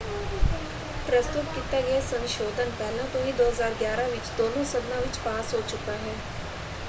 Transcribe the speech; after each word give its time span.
ਪ੍ਰਸਤੁਤ 1.07 1.45
ਕੀਤਾ 1.55 1.81
ਗਿਆ 1.81 1.99
ਸੰਸ਼ੋਧਨ 2.01 2.71
ਪਹਿਲਾਂ 2.71 3.05
ਤੋਂ 3.07 3.21
ਹੀ 3.21 3.31
2011 3.33 4.07
ਵਿੱਚ 4.07 4.31
ਦੋਨੋਂ 4.37 4.63
ਸਦਨਾਂ 4.65 5.01
ਵਿੱਚ 5.01 5.17
ਪਾਸ 5.25 5.53
ਹੋ 5.53 5.61
ਚੁੱਕਾ 5.63 5.97
ਹੈ। 5.97 6.15